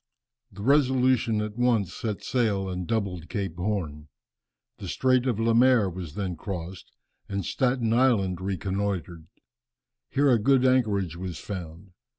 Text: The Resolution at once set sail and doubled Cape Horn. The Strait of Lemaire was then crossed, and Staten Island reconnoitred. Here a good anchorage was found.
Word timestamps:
The 0.51 0.63
Resolution 0.63 1.41
at 1.41 1.57
once 1.59 1.93
set 1.93 2.23
sail 2.23 2.67
and 2.67 2.87
doubled 2.87 3.29
Cape 3.29 3.57
Horn. 3.57 4.07
The 4.79 4.87
Strait 4.87 5.27
of 5.27 5.39
Lemaire 5.39 5.91
was 5.91 6.15
then 6.15 6.35
crossed, 6.35 6.91
and 7.29 7.45
Staten 7.45 7.93
Island 7.93 8.41
reconnoitred. 8.41 9.27
Here 10.09 10.31
a 10.31 10.39
good 10.39 10.65
anchorage 10.65 11.15
was 11.17 11.37
found. 11.37 11.91